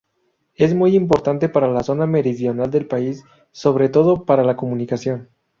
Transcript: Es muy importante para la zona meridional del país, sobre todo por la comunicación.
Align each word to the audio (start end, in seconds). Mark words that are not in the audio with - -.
Es 0.55 0.73
muy 0.73 0.95
importante 0.95 1.47
para 1.47 1.67
la 1.67 1.83
zona 1.83 2.07
meridional 2.07 2.71
del 2.71 2.87
país, 2.87 3.23
sobre 3.51 3.87
todo 3.87 4.25
por 4.25 4.43
la 4.43 4.55
comunicación. 4.55 5.29